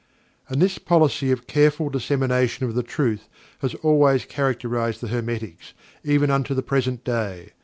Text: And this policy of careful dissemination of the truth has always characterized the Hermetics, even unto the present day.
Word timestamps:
And 0.49 0.59
this 0.59 0.79
policy 0.79 1.31
of 1.31 1.45
careful 1.45 1.91
dissemination 1.91 2.65
of 2.65 2.73
the 2.73 2.81
truth 2.81 3.29
has 3.59 3.75
always 3.83 4.25
characterized 4.25 4.99
the 4.99 5.09
Hermetics, 5.09 5.73
even 6.03 6.31
unto 6.31 6.55
the 6.55 6.63
present 6.63 7.03
day. 7.03 7.51